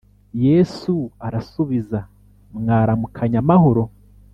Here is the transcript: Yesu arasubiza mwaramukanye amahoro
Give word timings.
Yesu 0.45 0.95
arasubiza 1.27 1.99
mwaramukanye 2.59 3.37
amahoro 3.43 3.83